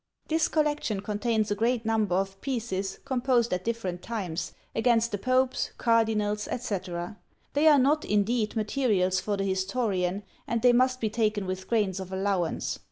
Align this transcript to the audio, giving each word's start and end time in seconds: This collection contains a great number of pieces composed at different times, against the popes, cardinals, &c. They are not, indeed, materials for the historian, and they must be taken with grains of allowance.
This 0.29 0.47
collection 0.47 1.01
contains 1.01 1.51
a 1.51 1.55
great 1.55 1.85
number 1.85 2.15
of 2.15 2.41
pieces 2.41 2.97
composed 3.05 3.53
at 3.53 3.63
different 3.63 4.01
times, 4.01 4.51
against 4.73 5.11
the 5.11 5.19
popes, 5.19 5.73
cardinals, 5.77 6.47
&c. 6.59 6.77
They 7.53 7.67
are 7.67 7.77
not, 7.77 8.03
indeed, 8.03 8.55
materials 8.55 9.19
for 9.19 9.37
the 9.37 9.43
historian, 9.43 10.23
and 10.47 10.63
they 10.63 10.73
must 10.73 11.01
be 11.01 11.11
taken 11.11 11.45
with 11.45 11.67
grains 11.67 11.99
of 11.99 12.11
allowance. 12.11 12.79